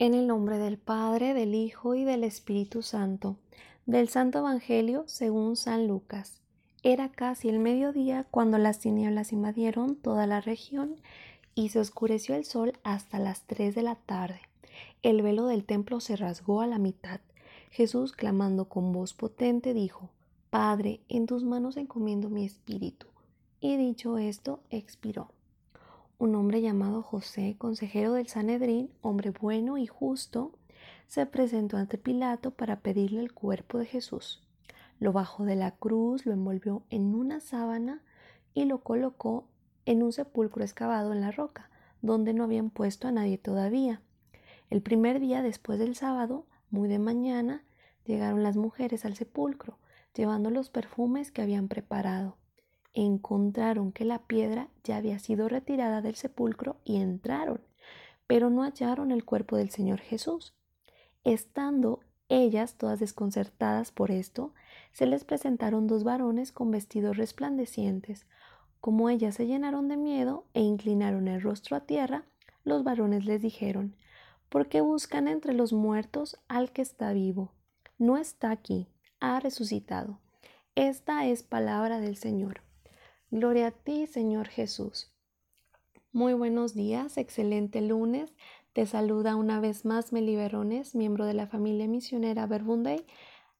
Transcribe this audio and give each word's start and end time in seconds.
En 0.00 0.14
el 0.14 0.26
nombre 0.26 0.56
del 0.56 0.78
Padre, 0.78 1.34
del 1.34 1.54
Hijo 1.54 1.94
y 1.94 2.04
del 2.04 2.24
Espíritu 2.24 2.80
Santo. 2.80 3.36
Del 3.84 4.08
Santo 4.08 4.38
Evangelio 4.38 5.04
según 5.06 5.56
San 5.56 5.88
Lucas. 5.88 6.40
Era 6.82 7.10
casi 7.10 7.50
el 7.50 7.58
mediodía 7.58 8.26
cuando 8.30 8.56
las 8.56 8.78
tinieblas 8.78 9.30
invadieron 9.30 9.96
toda 9.96 10.26
la 10.26 10.40
región 10.40 10.96
y 11.54 11.68
se 11.68 11.80
oscureció 11.80 12.34
el 12.34 12.46
sol 12.46 12.72
hasta 12.82 13.18
las 13.18 13.42
tres 13.42 13.74
de 13.74 13.82
la 13.82 13.96
tarde. 13.96 14.40
El 15.02 15.20
velo 15.20 15.44
del 15.44 15.66
templo 15.66 16.00
se 16.00 16.16
rasgó 16.16 16.62
a 16.62 16.66
la 16.66 16.78
mitad. 16.78 17.20
Jesús, 17.70 18.12
clamando 18.12 18.70
con 18.70 18.94
voz 18.94 19.12
potente, 19.12 19.74
dijo, 19.74 20.08
Padre, 20.48 21.02
en 21.10 21.26
tus 21.26 21.44
manos 21.44 21.76
encomiendo 21.76 22.30
mi 22.30 22.46
espíritu. 22.46 23.06
Y 23.60 23.76
dicho 23.76 24.16
esto, 24.16 24.60
expiró 24.70 25.30
un 26.20 26.34
hombre 26.34 26.60
llamado 26.60 27.02
José, 27.02 27.56
consejero 27.56 28.12
del 28.12 28.28
Sanedrín, 28.28 28.90
hombre 29.00 29.30
bueno 29.30 29.78
y 29.78 29.86
justo, 29.86 30.52
se 31.06 31.24
presentó 31.24 31.78
ante 31.78 31.96
Pilato 31.96 32.50
para 32.50 32.80
pedirle 32.80 33.20
el 33.20 33.32
cuerpo 33.32 33.78
de 33.78 33.86
Jesús. 33.86 34.42
Lo 34.98 35.14
bajó 35.14 35.46
de 35.46 35.56
la 35.56 35.70
cruz, 35.70 36.26
lo 36.26 36.34
envolvió 36.34 36.82
en 36.90 37.14
una 37.14 37.40
sábana 37.40 38.02
y 38.52 38.66
lo 38.66 38.82
colocó 38.82 39.46
en 39.86 40.02
un 40.02 40.12
sepulcro 40.12 40.62
excavado 40.62 41.14
en 41.14 41.22
la 41.22 41.30
roca, 41.30 41.70
donde 42.02 42.34
no 42.34 42.44
habían 42.44 42.68
puesto 42.68 43.08
a 43.08 43.12
nadie 43.12 43.38
todavía. 43.38 44.02
El 44.68 44.82
primer 44.82 45.20
día 45.20 45.40
después 45.40 45.78
del 45.78 45.96
sábado, 45.96 46.44
muy 46.68 46.90
de 46.90 46.98
mañana, 46.98 47.64
llegaron 48.04 48.42
las 48.42 48.58
mujeres 48.58 49.06
al 49.06 49.16
sepulcro, 49.16 49.78
llevando 50.14 50.50
los 50.50 50.68
perfumes 50.68 51.32
que 51.32 51.40
habían 51.40 51.68
preparado 51.68 52.36
encontraron 52.94 53.92
que 53.92 54.04
la 54.04 54.18
piedra 54.20 54.68
ya 54.84 54.96
había 54.96 55.18
sido 55.18 55.48
retirada 55.48 56.02
del 56.02 56.16
sepulcro 56.16 56.76
y 56.84 56.96
entraron, 56.96 57.60
pero 58.26 58.50
no 58.50 58.62
hallaron 58.62 59.12
el 59.12 59.24
cuerpo 59.24 59.56
del 59.56 59.70
Señor 59.70 60.00
Jesús. 60.00 60.54
Estando 61.24 62.00
ellas 62.28 62.74
todas 62.74 63.00
desconcertadas 63.00 63.90
por 63.90 64.10
esto, 64.10 64.54
se 64.92 65.06
les 65.06 65.24
presentaron 65.24 65.86
dos 65.86 66.04
varones 66.04 66.52
con 66.52 66.70
vestidos 66.70 67.16
resplandecientes. 67.16 68.26
Como 68.80 69.10
ellas 69.10 69.34
se 69.34 69.46
llenaron 69.46 69.88
de 69.88 69.96
miedo 69.96 70.46
e 70.54 70.60
inclinaron 70.60 71.28
el 71.28 71.42
rostro 71.42 71.76
a 71.76 71.80
tierra, 71.80 72.24
los 72.64 72.84
varones 72.84 73.24
les 73.24 73.42
dijeron, 73.42 73.96
¿por 74.48 74.68
qué 74.68 74.80
buscan 74.80 75.28
entre 75.28 75.54
los 75.54 75.72
muertos 75.72 76.38
al 76.48 76.70
que 76.70 76.82
está 76.82 77.12
vivo? 77.12 77.52
No 77.98 78.16
está 78.16 78.50
aquí, 78.50 78.88
ha 79.18 79.40
resucitado. 79.40 80.18
Esta 80.74 81.26
es 81.26 81.42
palabra 81.42 82.00
del 82.00 82.16
Señor. 82.16 82.62
Gloria 83.32 83.68
a 83.68 83.70
ti, 83.70 84.08
Señor 84.08 84.48
Jesús. 84.48 85.08
Muy 86.10 86.34
buenos 86.34 86.74
días, 86.74 87.16
excelente 87.16 87.80
lunes. 87.80 88.34
Te 88.72 88.86
saluda 88.86 89.36
una 89.36 89.60
vez 89.60 89.84
más 89.84 90.12
Meli 90.12 90.34
Verones, 90.34 90.96
miembro 90.96 91.26
de 91.26 91.34
la 91.34 91.46
familia 91.46 91.86
misionera 91.86 92.48
Verbunday 92.48 93.06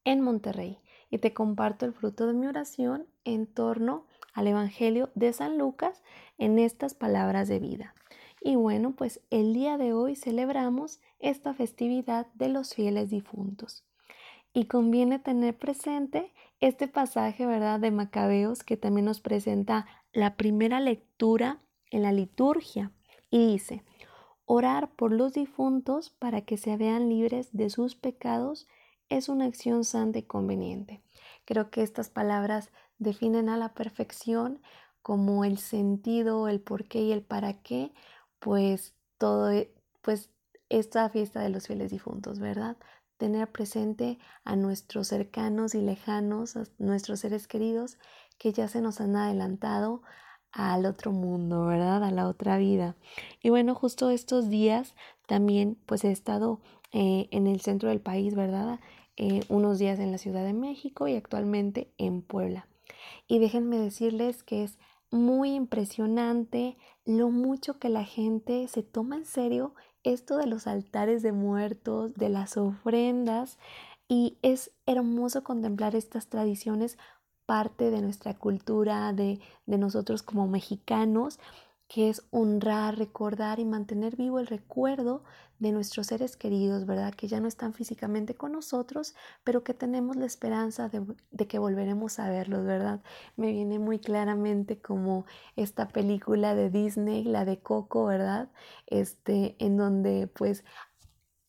en 0.03 0.23
Monterrey, 0.23 0.81
y 1.09 1.19
te 1.19 1.33
comparto 1.33 1.87
el 1.87 1.93
fruto 1.93 2.27
de 2.27 2.33
mi 2.33 2.49
oración 2.49 3.07
en 3.23 3.47
torno 3.47 4.09
al 4.35 4.49
Evangelio 4.49 5.11
de 5.15 5.33
San 5.33 5.57
Lucas 5.57 6.03
en 6.37 6.59
estas 6.59 6.95
palabras 6.95 7.47
de 7.47 7.61
vida. 7.61 7.95
Y 8.41 8.57
bueno, 8.57 8.97
pues 8.97 9.21
el 9.31 9.55
día 9.55 9.79
de 9.79 9.93
hoy 9.93 10.17
celebramos 10.17 11.01
esta 11.21 11.55
festividad 11.55 12.27
de 12.35 12.49
los 12.49 12.75
fieles 12.75 13.09
difuntos. 13.09 13.85
Y 14.53 14.67
conviene 14.67 15.19
tener 15.19 15.57
presente 15.57 16.33
este 16.59 16.89
pasaje, 16.89 17.47
¿verdad?, 17.47 17.81
de 17.81 17.91
Macabeos 17.91 18.63
que 18.65 18.77
también 18.77 19.05
nos 19.05 19.21
presenta 19.21 19.87
la 20.13 20.37
primera 20.37 20.81
lectura 20.81 21.63
en 21.91 22.03
la 22.03 22.13
liturgia 22.13 22.93
y 23.31 23.53
dice, 23.53 23.85
orar 24.45 24.91
por 24.97 25.13
los 25.13 25.33
difuntos 25.33 26.11
para 26.11 26.43
que 26.43 26.57
se 26.57 26.77
vean 26.77 27.09
libres 27.09 27.51
de 27.53 27.71
sus 27.71 27.95
pecados 27.95 28.67
es 29.09 29.29
una 29.29 29.45
acción 29.45 29.85
santa 29.85 30.19
y 30.19 30.23
conveniente. 30.23 31.03
Creo 31.45 31.71
que 31.71 31.83
estas 31.83 32.11
palabras 32.11 32.71
definen 32.99 33.49
a 33.49 33.57
la 33.57 33.75
perfección 33.75 34.61
como 35.03 35.45
el 35.45 35.59
sentido, 35.59 36.49
el 36.49 36.61
por 36.61 36.87
qué 36.87 37.03
y 37.03 37.13
el 37.13 37.23
para 37.23 37.63
qué, 37.63 37.93
pues 38.39 38.95
todo, 39.19 39.51
pues 40.03 40.31
esta 40.69 41.09
fiesta 41.09 41.41
de 41.41 41.49
los 41.49 41.67
fieles 41.67 41.91
difuntos, 41.91 42.39
¿verdad? 42.39 42.77
Tener 43.21 43.53
presente 43.53 44.19
a 44.45 44.57
nuestros 44.57 45.09
cercanos 45.09 45.75
y 45.75 45.83
lejanos, 45.83 46.57
a 46.57 46.65
nuestros 46.79 47.21
seres 47.21 47.47
queridos 47.47 47.99
que 48.39 48.55
ya 48.55 48.67
se 48.67 48.81
nos 48.81 48.99
han 49.03 49.15
adelantado 49.15 50.01
al 50.53 50.87
otro 50.87 51.13
mundo, 51.13 51.67
¿verdad? 51.67 52.03
A 52.03 52.11
la 52.11 52.27
otra 52.27 52.57
vida. 52.57 52.97
Y 53.43 53.51
bueno, 53.51 53.75
justo 53.75 54.09
estos 54.09 54.49
días 54.49 54.95
también 55.27 55.77
pues 55.85 56.03
he 56.05 56.11
estado 56.11 56.63
eh, 56.93 57.29
en 57.31 57.47
el 57.47 57.61
centro 57.61 57.91
del 57.91 58.01
país, 58.01 58.35
¿verdad? 58.35 58.81
Eh, 59.19 59.45
unos 59.51 59.79
días 59.79 59.99
en 59.99 60.13
la 60.13 60.19
Ciudad 60.19 60.43
de 60.43 60.55
México 60.55 61.07
y 61.07 61.15
actualmente 61.15 61.93
en 61.99 62.23
Puebla. 62.23 62.67
Y 63.29 63.39
déjenme 63.39 63.79
decirles 63.79 64.43
que 64.43 64.65
es 64.65 64.79
muy 65.11 65.55
impresionante 65.55 66.79
lo 67.05 67.29
mucho 67.29 67.79
que 67.79 67.91
la 67.91 68.05
gente 68.05 68.67
se 68.69 68.83
toma 68.83 69.17
en 69.17 69.27
serio 69.27 69.75
esto 70.05 70.37
de 70.37 70.47
los 70.47 70.67
altares 70.67 71.23
de 71.23 71.33
muertos, 71.33 72.15
de 72.15 72.29
las 72.29 72.57
ofrendas, 72.57 73.59
y 74.09 74.39
es 74.43 74.73
hermoso 74.87 75.45
contemplar 75.45 75.95
estas 75.95 76.29
tradiciones, 76.29 76.99
parte 77.47 77.91
de 77.91 78.01
nuestra 78.01 78.35
cultura, 78.35 79.13
de, 79.13 79.41
de 79.67 79.79
nosotros 79.79 80.23
como 80.23 80.47
mexicanos, 80.47 81.39
que 81.91 82.09
es 82.09 82.25
honrar, 82.31 82.97
recordar 82.99 83.59
y 83.59 83.65
mantener 83.65 84.15
vivo 84.15 84.39
el 84.39 84.47
recuerdo 84.47 85.25
de 85.59 85.73
nuestros 85.73 86.07
seres 86.07 86.37
queridos, 86.37 86.87
¿verdad? 86.87 87.13
Que 87.13 87.27
ya 87.27 87.41
no 87.41 87.49
están 87.49 87.75
físicamente 87.75 88.37
con 88.37 88.53
nosotros, 88.53 89.17
pero 89.43 89.65
que 89.65 89.75
tenemos 89.75 90.15
la 90.15 90.25
esperanza 90.25 90.89
de, 90.89 91.49
que 91.49 91.59
volveremos 91.59 92.21
a 92.21 92.31
verlos, 92.31 92.65
¿verdad? 92.65 93.01
Me 93.37 93.51
viene 93.51 93.81
muy 93.81 93.99
claramente 93.99 94.81
como 94.81 95.27
esta 95.57 95.89
película 95.89 96.55
de 96.55 96.71
Disney, 96.71 97.25
la 97.25 97.45
de 97.45 97.59
Coco, 97.59 98.05
¿verdad? 98.05 98.51
Este, 98.87 99.57
en 99.59 99.77
donde 99.77 100.29
pues 100.29 100.65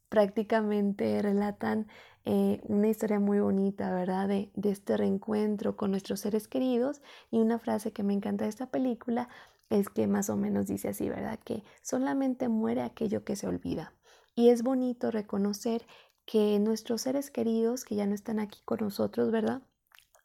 prácticamente 0.10 1.22
relatan 1.22 1.88
eh, 2.26 2.62
una 2.64 2.88
historia 2.88 3.20
muy 3.20 3.40
bonita, 3.40 3.94
¿verdad? 3.94 4.28
De 4.28 4.50
este 4.64 4.98
reencuentro 4.98 5.78
con 5.78 5.92
nuestros 5.92 6.20
seres 6.22 6.48
queridos 6.48 7.04
y 7.30 7.38
una 7.38 7.60
frase 7.60 7.94
que 7.94 8.02
me 8.02 8.14
encanta 8.14 8.46
de 8.46 8.50
esta 8.50 8.72
película 8.72 9.30
es 9.72 9.90
que 9.90 10.06
más 10.06 10.30
o 10.30 10.38
menos 10.38 10.68
dice 10.68 10.90
así, 10.90 11.10
¿verdad? 11.10 11.40
Que 11.44 11.64
solamente 11.82 12.50
muere 12.50 12.82
aquello 12.82 13.24
que 13.24 13.36
se 13.36 13.48
olvida. 13.48 13.94
Y 14.36 14.50
es 14.50 14.62
bonito 14.62 15.12
reconocer 15.12 15.88
que 16.26 16.60
nuestros 16.60 17.02
seres 17.02 17.32
queridos, 17.32 17.84
que 17.84 17.96
ya 17.96 18.06
no 18.06 18.14
están 18.14 18.40
aquí 18.40 18.60
con 18.66 18.80
nosotros, 18.82 19.32
¿verdad? 19.32 19.64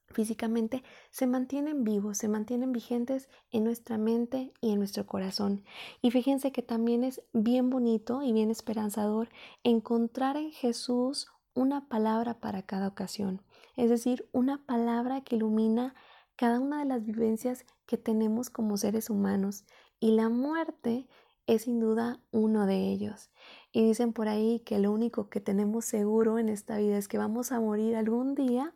Físicamente 0.08 0.82
se 1.10 1.26
mantienen 1.26 1.84
vivos, 1.84 2.18
se 2.18 2.28
mantienen 2.28 2.72
vigentes 2.72 3.28
en 3.50 3.64
nuestra 3.64 3.98
mente 3.98 4.52
y 4.60 4.72
en 4.72 4.78
nuestro 4.78 5.06
corazón. 5.06 5.64
Y 6.02 6.10
fíjense 6.10 6.52
que 6.52 6.62
también 6.62 7.04
es 7.04 7.22
bien 7.32 7.70
bonito 7.70 8.22
y 8.22 8.32
bien 8.32 8.50
esperanzador 8.50 9.28
encontrar 9.62 10.36
en 10.36 10.52
Jesús 10.52 11.28
una 11.54 11.88
palabra 11.88 12.40
para 12.40 12.62
cada 12.62 12.88
ocasión. 12.88 13.42
Es 13.76 13.90
decir, 13.90 14.28
una 14.32 14.64
palabra 14.64 15.22
que 15.22 15.36
ilumina 15.36 15.94
cada 16.36 16.60
una 16.60 16.80
de 16.80 16.84
las 16.84 17.04
vivencias 17.04 17.64
que 17.86 17.96
tenemos 17.98 18.50
como 18.50 18.76
seres 18.76 19.10
humanos 19.10 19.64
y 20.00 20.12
la 20.12 20.28
muerte 20.28 21.06
es 21.46 21.62
sin 21.62 21.80
duda 21.80 22.20
uno 22.30 22.66
de 22.66 22.76
ellos. 22.90 23.30
Y 23.76 23.82
dicen 23.84 24.14
por 24.14 24.26
ahí 24.26 24.60
que 24.60 24.78
lo 24.78 24.90
único 24.90 25.28
que 25.28 25.38
tenemos 25.38 25.84
seguro 25.84 26.38
en 26.38 26.48
esta 26.48 26.78
vida 26.78 26.96
es 26.96 27.08
que 27.08 27.18
vamos 27.18 27.52
a 27.52 27.60
morir 27.60 27.94
algún 27.94 28.34
día. 28.34 28.72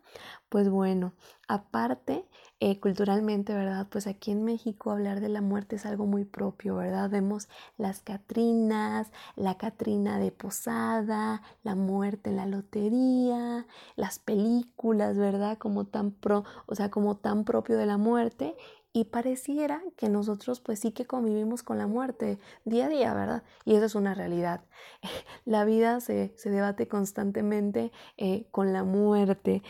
Pues 0.47 0.69
bueno, 0.69 1.13
aparte, 1.47 2.23
eh, 2.59 2.79
culturalmente, 2.79 3.55
¿verdad? 3.55 3.87
Pues 3.89 4.05
aquí 4.05 4.29
en 4.29 4.43
México 4.43 4.91
hablar 4.91 5.19
de 5.19 5.29
la 5.29 5.41
muerte 5.41 5.77
es 5.77 5.87
algo 5.87 6.05
muy 6.05 6.23
propio, 6.23 6.75
¿verdad? 6.75 7.09
Vemos 7.09 7.49
las 7.79 8.01
Catrinas, 8.01 9.11
la 9.35 9.57
Catrina 9.57 10.19
de 10.19 10.31
Posada, 10.31 11.41
la 11.63 11.73
muerte 11.73 12.29
en 12.29 12.35
la 12.35 12.45
lotería, 12.45 13.65
las 13.95 14.19
películas, 14.19 15.17
¿verdad? 15.17 15.57
Como 15.57 15.85
tan 15.85 16.11
pro, 16.11 16.43
o 16.67 16.75
sea, 16.75 16.91
como 16.91 17.17
tan 17.17 17.43
propio 17.43 17.75
de 17.75 17.87
la 17.87 17.97
muerte 17.97 18.55
y 18.93 19.05
pareciera 19.05 19.81
que 19.95 20.09
nosotros 20.09 20.59
pues 20.59 20.79
sí 20.79 20.91
que 20.91 21.05
convivimos 21.05 21.63
con 21.63 21.77
la 21.77 21.87
muerte 21.87 22.37
día 22.65 22.85
a 22.85 22.89
día, 22.89 23.13
¿verdad? 23.13 23.43
Y 23.65 23.75
eso 23.75 23.85
es 23.85 23.95
una 23.95 24.13
realidad. 24.13 24.65
La 25.45 25.65
vida 25.65 25.99
se, 26.01 26.33
debate 26.43 26.87
constantemente 26.87 27.91
eh, 28.17 28.47
con 28.51 28.73
la 28.73 28.83
muerte, 28.83 29.63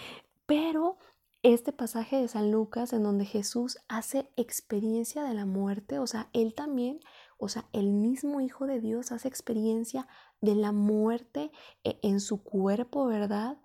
pero 0.45 0.97
este 1.43 1.73
pasaje 1.73 2.17
de 2.17 2.27
San 2.27 2.51
Lucas 2.51 2.93
en 2.93 3.03
donde 3.03 3.25
Jesús 3.25 3.79
hace 3.87 4.29
experiencia 4.35 5.23
de 5.23 5.33
la 5.33 5.45
muerte, 5.45 5.97
o 5.97 6.05
sea, 6.05 6.29
él 6.33 6.53
también, 6.53 6.99
o 7.37 7.49
sea, 7.49 7.65
el 7.73 7.93
mismo 7.93 8.41
Hijo 8.41 8.67
de 8.67 8.79
Dios 8.79 9.11
hace 9.11 9.27
experiencia 9.27 10.07
de 10.39 10.55
la 10.55 10.71
muerte 10.71 11.51
eh, 11.83 11.99
en 12.03 12.19
su 12.19 12.43
cuerpo, 12.43 13.07
¿verdad? 13.07 13.57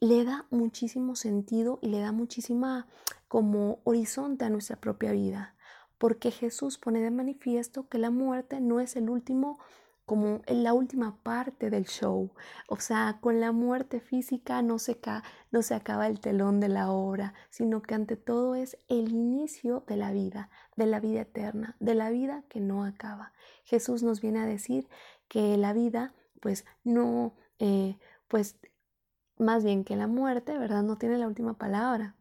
Le 0.00 0.24
da 0.24 0.46
muchísimo 0.50 1.16
sentido 1.16 1.80
y 1.82 1.88
le 1.88 1.98
da 1.98 2.12
muchísima 2.12 2.86
como 3.26 3.80
horizonte 3.82 4.44
a 4.44 4.50
nuestra 4.50 4.76
propia 4.76 5.10
vida, 5.10 5.56
porque 5.98 6.30
Jesús 6.30 6.78
pone 6.78 7.00
de 7.00 7.10
manifiesto 7.10 7.88
que 7.88 7.98
la 7.98 8.10
muerte 8.10 8.60
no 8.60 8.78
es 8.78 8.94
el 8.94 9.10
último 9.10 9.58
como 10.08 10.40
en 10.46 10.62
la 10.62 10.72
última 10.72 11.18
parte 11.22 11.68
del 11.68 11.84
show. 11.84 12.30
O 12.66 12.76
sea, 12.76 13.18
con 13.20 13.40
la 13.40 13.52
muerte 13.52 14.00
física 14.00 14.62
no 14.62 14.78
se, 14.78 14.98
no 15.50 15.62
se 15.62 15.74
acaba 15.74 16.06
el 16.06 16.20
telón 16.20 16.60
de 16.60 16.68
la 16.68 16.90
obra, 16.90 17.34
sino 17.50 17.82
que 17.82 17.94
ante 17.94 18.16
todo 18.16 18.54
es 18.54 18.78
el 18.88 19.10
inicio 19.10 19.84
de 19.86 19.96
la 19.98 20.12
vida, 20.12 20.48
de 20.76 20.86
la 20.86 21.00
vida 21.00 21.20
eterna, 21.20 21.76
de 21.78 21.94
la 21.94 22.08
vida 22.08 22.42
que 22.48 22.60
no 22.60 22.84
acaba. 22.84 23.32
Jesús 23.64 24.02
nos 24.02 24.22
viene 24.22 24.38
a 24.38 24.46
decir 24.46 24.88
que 25.28 25.58
la 25.58 25.74
vida, 25.74 26.14
pues 26.40 26.64
no, 26.84 27.34
eh, 27.58 27.98
pues 28.28 28.56
más 29.38 29.64
bien 29.64 29.84
que 29.84 29.96
la 29.96 30.06
muerte, 30.06 30.58
¿verdad? 30.58 30.82
No 30.82 30.96
tiene 30.96 31.18
la 31.18 31.26
última 31.26 31.54
palabra, 31.54 32.14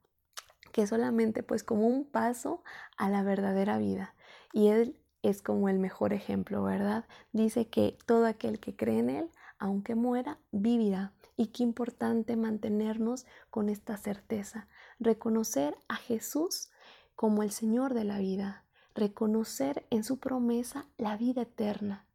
que 0.72 0.84
es 0.84 0.90
solamente 0.90 1.44
pues 1.44 1.64
como 1.64 1.88
un 1.88 2.06
paso 2.06 2.64
a 2.98 3.10
la 3.10 3.24
verdadera 3.24 3.78
vida. 3.78 4.14
Y 4.54 4.68
Él 4.68 5.00
es 5.22 5.42
como 5.42 5.69
el 5.69 5.80
mejor 5.80 6.14
ejemplo, 6.14 6.64
¿verdad? 6.64 7.06
Dice 7.31 7.68
que 7.68 7.98
todo 8.06 8.25
aquel 8.25 8.60
que 8.60 8.75
cree 8.75 9.00
en 9.00 9.10
Él, 9.10 9.31
aunque 9.60 9.96
muera, 9.96 10.40
vivirá. 10.52 11.14
Y 11.36 11.48
qué 11.48 11.64
importante 11.64 12.36
mantenernos 12.36 13.25
con 13.52 13.69
esta 13.69 13.98
certeza, 13.98 14.68
reconocer 15.00 15.78
a 15.88 15.96
Jesús 15.96 16.72
como 17.16 17.44
el 17.44 17.52
Señor 17.52 17.94
de 17.94 18.04
la 18.04 18.18
vida, 18.18 18.64
reconocer 18.96 19.86
en 19.92 20.04
su 20.04 20.19
promesa 20.19 20.88
la 20.98 21.16
vida 21.16 21.44
eterna, 21.44 22.06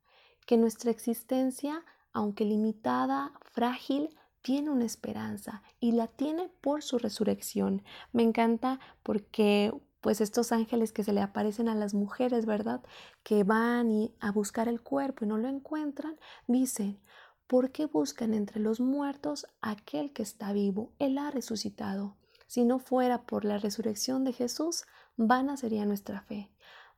que 0.47 0.57
nuestra 0.57 0.91
existencia, 0.91 1.85
aunque 2.13 2.45
limitada, 2.45 3.33
frágil, 3.53 4.11
tiene 4.43 4.71
una 4.71 4.85
esperanza 4.85 5.63
y 5.81 5.93
la 5.93 6.09
tiene 6.09 6.51
por 6.61 6.83
su 6.83 6.99
resurrección. 6.99 7.83
Me 8.13 8.23
encanta 8.23 8.81
porque 9.03 9.73
pues 10.01 10.21
estos 10.21 10.51
ángeles 10.51 10.93
que 10.93 11.05
se 11.05 11.13
le 11.13 11.21
aparecen 11.21 11.69
a 11.69 11.77
las 11.77 11.95
mujeres, 11.95 12.45
¿verdad? 12.45 12.83
Que 13.23 13.45
van 13.45 13.91
y 13.93 14.15
a 14.19 14.33
buscar 14.33 14.69
el 14.69 14.83
cuerpo 14.83 15.25
y 15.25 15.29
no 15.29 15.39
lo 15.39 15.49
encuentran, 15.49 16.19
dicen, 16.49 17.01
¿por 17.47 17.71
qué 17.71 17.87
buscan 17.87 18.35
entre 18.35 18.61
los 18.61 18.81
muertos 18.81 19.47
aquel 19.61 20.13
que 20.13 20.25
está 20.25 20.53
vivo? 20.53 20.93
Él 20.99 21.19
ha 21.19 21.31
resucitado. 21.31 22.17
Si 22.49 22.65
no 22.65 22.81
fuera 22.81 23.23
por 23.23 23.45
la 23.45 23.59
resurrección 23.59 24.25
de 24.25 24.33
Jesús, 24.33 24.85
vana 25.17 25.57
sería 25.57 25.87
nuestra 25.87 26.21
fe. 26.23 26.51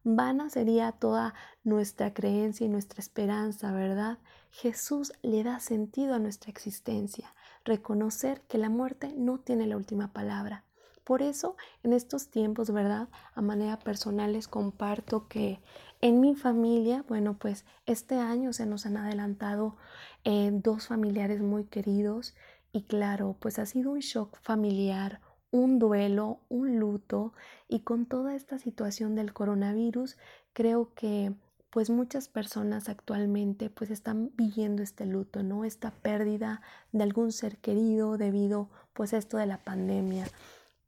Vana 0.07 0.51
sería 0.51 0.93
toda 0.93 1.33
nuestra 1.63 2.13
creencia 2.13 2.67
y 2.67 2.69
nuestra 2.69 3.01
esperanza, 3.01 3.73
¿verdad? 3.73 4.19
Jesús 4.51 5.13
le 5.23 5.43
da 5.43 5.61
sentido 5.61 6.15
a 6.15 6.19
nuestra 6.19 6.51
existencia, 6.51 7.35
reconocer 7.65 8.43
que 8.43 8.59
la 8.59 8.69
muerte 8.69 9.15
no 9.17 9.41
tiene 9.41 9.67
la 9.67 9.79
última 9.79 10.13
palabra. 10.13 10.65
Por 11.05 11.23
eso, 11.23 11.57
en 11.83 11.95
estos 11.95 12.29
tiempos, 12.31 12.71
¿verdad? 12.71 13.09
A 13.35 13.41
manera 13.41 13.79
personal 13.79 14.35
les 14.35 14.47
comparto 14.47 15.27
que 15.27 15.63
en 16.03 16.21
mi 16.21 16.35
familia, 16.35 17.03
bueno, 17.09 17.39
pues 17.39 17.65
este 17.87 18.17
año 18.17 18.53
se 18.53 18.67
nos 18.67 18.85
han 18.85 18.99
adelantado 18.99 19.77
eh, 20.25 20.51
dos 20.53 20.89
familiares 20.89 21.41
muy 21.41 21.65
queridos 21.65 22.35
y 22.73 22.83
claro, 22.83 23.37
pues 23.41 23.59
ha 23.59 23.65
sido 23.65 23.93
un 23.93 24.01
shock 24.01 24.39
familiar, 24.43 25.21
un 25.55 25.79
duelo, 25.79 26.41
un 26.49 26.81
luto 26.81 27.33
y 27.69 27.81
con 27.81 28.07
toda 28.07 28.35
esta 28.35 28.59
situación 28.59 29.15
del 29.15 29.33
coronavirus, 29.33 30.17
creo 30.53 30.93
que 30.95 31.33
pues 31.71 31.91
muchas 31.91 32.27
personas 32.27 32.89
actualmente 32.89 33.71
pues 33.71 33.91
están 33.91 34.33
viviendo 34.35 34.83
este 34.83 35.07
luto, 35.07 35.45
¿no? 35.45 35.65
Esta 35.65 35.93
pérdida 35.93 36.61
de 36.91 37.05
algún 37.05 37.31
ser 37.31 37.59
querido 37.59 38.19
debido 38.19 38.69
pues 38.95 39.15
a 39.15 39.19
esto 39.19 39.37
de 39.37 39.47
la 39.47 39.59
pandemia. 39.59 40.27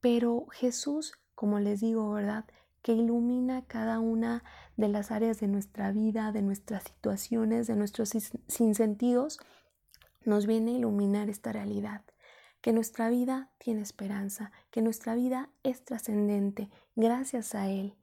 Pero 0.01 0.47
Jesús, 0.51 1.13
como 1.37 1.61
les 1.61 1.81
digo, 1.81 2.11
¿verdad? 2.11 2.45
Que 2.83 2.93
ilumina 2.93 3.63
cada 3.69 4.01
una 4.01 4.43
de 4.77 4.89
las 4.89 5.13
áreas 5.13 5.39
de 5.39 5.47
nuestra 5.47 5.93
vida, 5.93 6.33
de 6.33 6.43
nuestras 6.43 6.83
situaciones, 6.83 7.69
de 7.69 7.77
nuestros 7.77 8.11
sinsentidos, 8.49 9.39
nos 10.25 10.47
viene 10.47 10.73
a 10.73 10.79
iluminar 10.79 11.31
esta 11.31 11.53
realidad, 11.53 12.03
que 12.67 12.73
nuestra 12.73 13.09
vida 13.11 13.49
tiene 13.59 13.81
esperanza, 13.81 14.51
que 14.73 14.83
nuestra 14.83 15.15
vida 15.15 15.51
es 15.63 15.85
trascendente 15.85 16.69
gracias 16.97 17.55
a 17.55 17.69
Él. 17.69 17.95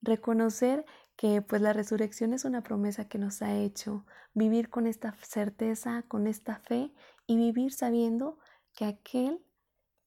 Reconocer 0.00 0.84
que 1.14 1.40
pues 1.40 1.62
la 1.62 1.72
resurrección 1.72 2.34
es 2.34 2.44
una 2.44 2.64
promesa 2.64 3.08
que 3.08 3.18
nos 3.18 3.42
ha 3.42 3.54
hecho, 3.54 4.04
vivir 4.34 4.70
con 4.70 4.88
esta 4.88 5.14
certeza, 5.22 6.02
con 6.08 6.26
esta 6.26 6.56
fe 6.56 6.92
y 7.28 7.36
vivir 7.36 7.72
sabiendo 7.72 8.40
que 8.74 8.86
aquel 8.86 9.40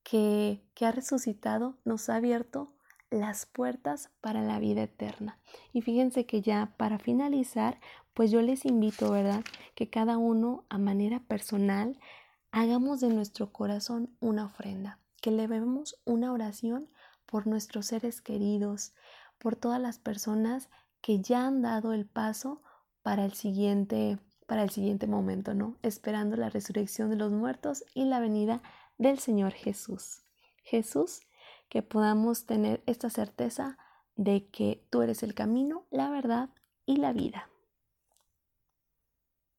que, 0.04 0.62
ha 0.82 0.92
resucitado 0.92 1.80
nos 1.86 2.10
ha 2.10 2.16
abierto 2.16 2.76
las 3.10 3.46
puertas 3.46 4.12
para 4.20 4.42
la 4.42 4.60
vida 4.60 4.84
eterna. 4.84 5.40
Y 5.72 5.84
fíjense 5.84 6.26
que 6.26 6.42
ya 6.42 6.74
para 6.76 7.00
finalizar, 7.00 7.80
pues 8.14 8.30
yo 8.30 8.42
les 8.42 8.66
invito, 8.66 9.10
¿verdad? 9.10 9.46
Que 9.74 9.90
cada 9.90 10.18
uno 10.18 10.66
a 10.68 10.78
manera 10.80 11.22
personal 11.22 11.98
hagamos 12.56 13.02
de 13.02 13.10
nuestro 13.10 13.52
corazón 13.52 14.16
una 14.22 14.46
ofrenda, 14.46 14.98
que 15.22 15.30
le 15.30 15.46
vemos 15.46 16.00
una 16.06 16.32
oración 16.32 16.90
por 17.26 17.48
nuestros 17.48 17.88
seres 17.88 18.22
queridos, 18.22 18.94
por 19.40 19.58
todas 19.58 19.82
las 19.82 20.00
personas 20.00 20.70
que 21.02 21.20
ya 21.20 21.46
han 21.46 21.62
dado 21.62 21.92
el 21.92 22.06
paso 22.06 22.62
para 23.04 23.26
el 23.26 23.34
siguiente 23.34 24.20
para 24.48 24.64
el 24.64 24.70
siguiente 24.70 25.06
momento, 25.06 25.54
¿no? 25.54 25.76
Esperando 25.82 26.38
la 26.38 26.50
resurrección 26.50 27.10
de 27.10 27.18
los 27.18 27.32
muertos 27.32 27.84
y 27.94 28.06
la 28.06 28.22
venida 28.22 28.62
del 28.98 29.20
Señor 29.20 29.52
Jesús. 29.52 30.22
Jesús, 30.64 31.22
que 31.68 31.82
podamos 31.82 32.46
tener 32.46 32.84
esta 32.86 33.10
certeza 33.10 33.78
de 34.16 34.48
que 34.48 34.86
tú 34.92 35.02
eres 35.02 35.24
el 35.24 35.34
camino, 35.34 35.88
la 35.90 36.10
verdad 36.10 36.50
y 36.86 36.98
la 36.98 37.12
vida. 37.12 37.50